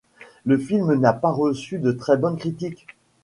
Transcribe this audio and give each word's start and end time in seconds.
Le 0.45 0.57
film 0.57 0.95
n'a 0.95 1.13
pas 1.13 1.29
reçu 1.29 1.77
de 1.77 1.91
très 1.91 2.17
bonnes 2.17 2.35
critiques. 2.37 2.87